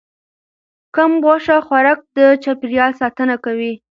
[0.95, 3.73] کم غوښه خوراک د چاپیریال ساتنه کوي.